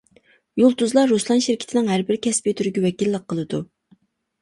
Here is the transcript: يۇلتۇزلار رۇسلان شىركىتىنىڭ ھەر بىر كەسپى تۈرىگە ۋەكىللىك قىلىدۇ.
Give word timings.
يۇلتۇزلار 0.61 1.13
رۇسلان 1.17 1.45
شىركىتىنىڭ 1.47 1.93
ھەر 1.95 2.07
بىر 2.09 2.21
كەسپى 2.27 2.57
تۈرىگە 2.59 2.87
ۋەكىللىك 2.89 3.33
قىلىدۇ. 3.33 3.65